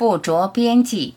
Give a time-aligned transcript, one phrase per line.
[0.00, 1.14] 不着边际。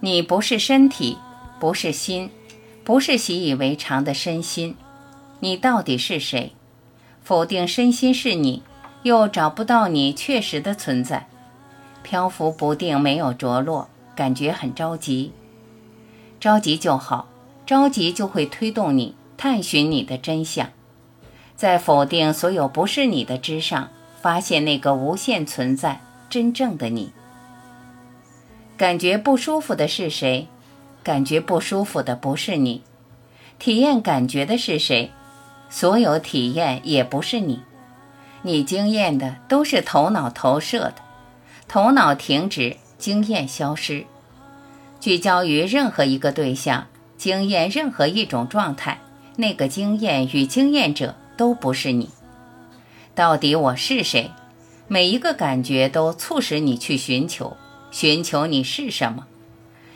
[0.00, 1.18] 你不是身体，
[1.60, 2.30] 不是心，
[2.82, 4.74] 不是习以为常的身心。
[5.40, 6.54] 你到底是谁？
[7.22, 8.62] 否定身心是你，
[9.02, 11.28] 又找不到你确实的存在，
[12.02, 15.32] 漂浮不定，没有着落，感觉很着急。
[16.40, 17.28] 着急就好，
[17.66, 20.70] 着急就会推动你探寻你的真相，
[21.56, 27.12] 在否定所有不是你的之上，发现那个无限存在真正的你。
[28.76, 30.48] 感觉不舒服的是谁？
[31.02, 32.82] 感觉不舒服的不是你。
[33.58, 35.12] 体验感觉的是谁？
[35.70, 37.62] 所有体验也不是你。
[38.42, 40.96] 你经验的都是头脑投射的。
[41.66, 44.04] 头脑停止，经验消失。
[45.00, 46.86] 聚焦于任何一个对象，
[47.16, 49.00] 经验任何一种状态，
[49.36, 52.10] 那个经验与经验者都不是你。
[53.14, 54.30] 到底我是谁？
[54.88, 57.56] 每一个感觉都促使你去寻求。
[57.90, 59.26] 寻求你是什么？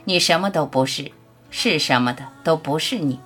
[0.04, 1.10] 你什么都不是，
[1.50, 3.18] 是什么的都不是你。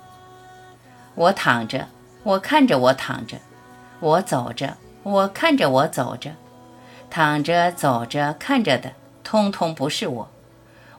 [1.13, 1.87] 我躺着，
[2.23, 3.37] 我看着我躺着；
[3.99, 6.31] 我走着，我看着我走着。
[7.11, 10.31] 躺着、走着、看着的，通通不是我。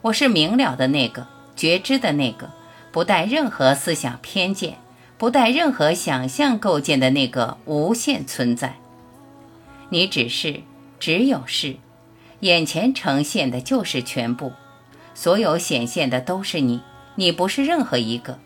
[0.02, 1.26] 我是明了的那个，
[1.56, 2.48] 觉知的那个，
[2.94, 4.78] 不带任何思想偏见，
[5.18, 8.76] 不带任何想象构建的那个无限存在。
[9.88, 10.60] 你只是，
[11.00, 11.74] 只有是。
[12.38, 14.52] 眼前呈现的就是全部，
[15.12, 16.82] 所有显现的都是你，
[17.16, 18.38] 你不是任何一个，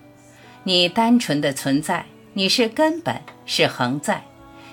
[0.63, 4.25] 你单纯的存在，你是根本，是恒在，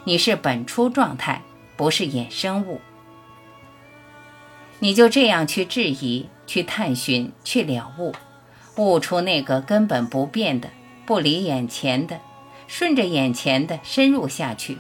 [0.06, 1.42] 你是本初状态，
[1.76, 2.80] 不是衍生物。
[4.80, 8.14] 你就这样去质疑，去探寻，去了悟，
[8.78, 10.70] 悟出那个根本不变的，
[11.06, 12.20] 不离眼前的，
[12.68, 14.78] 顺着眼前的深入下去，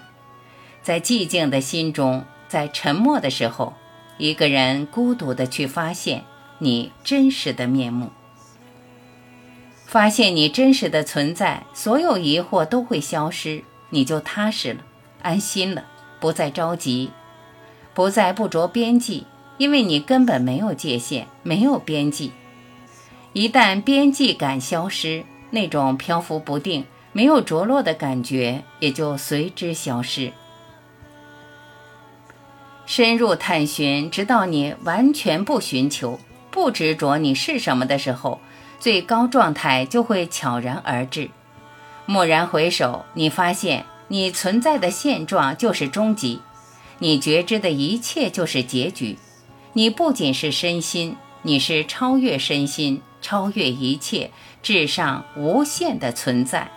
[0.81, 3.73] 在寂静的心中，在沉默的时候。
[4.17, 6.23] 一个人孤独的去发现
[6.59, 8.11] 你真实的面目，
[9.85, 14.79] 发现你真实的存在，所有疑惑都会消失，你就踏实了，
[15.21, 15.83] 安心了，
[16.21, 17.11] 不再着急，
[17.93, 19.25] 不再不着边际，
[19.57, 22.31] 因为你根本没有界限，没有边际。
[23.35, 30.31] 一旦边际感消失，那种漂浮不定、没有着落的感觉也就随之消失。
[32.85, 36.17] 深入探寻，直到你完全不寻求、
[36.49, 38.39] 不执着你是什么的时候，
[38.79, 41.29] 最高状态就会悄然而至。
[42.05, 46.39] 蓦然回首，你发现你存在的现状就是终极，
[46.99, 49.17] 你觉知的一切就是结局。
[49.73, 54.29] 你不仅是身心，你是超越身心、超越一切、
[54.61, 56.69] 至上无限的存在。